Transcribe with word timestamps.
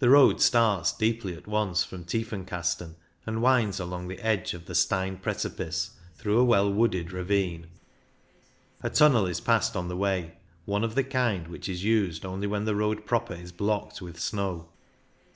The 0.00 0.10
road 0.10 0.40
starts 0.40 0.90
deeply 0.90 1.36
at 1.36 1.46
once 1.46 1.84
from 1.84 2.02
Tiefenkasten, 2.02 2.96
and 3.26 3.40
winds 3.40 3.78
along 3.78 4.08
the 4.08 4.18
edge 4.18 4.54
of 4.54 4.66
the 4.66 4.74
Stein 4.74 5.18
precipice, 5.18 5.92
through 6.16 6.40
a 6.40 6.44
well 6.44 6.68
wooded 6.68 7.12
ravine. 7.12 7.68
A 8.82 8.90
tunnel 8.90 9.24
is 9.26 9.40
passed 9.40 9.76
on 9.76 9.86
the 9.86 9.96
way— 9.96 10.34
one 10.64 10.82
of 10.82 10.96
the 10.96 11.04
kind 11.04 11.46
which 11.46 11.68
is 11.68 11.84
used 11.84 12.26
only 12.26 12.48
when 12.48 12.64
the 12.64 12.74
road 12.74 13.06
proper 13.06 13.34
is 13.34 13.52
blocked 13.52 14.02
with 14.02 14.18
snow. 14.18 14.68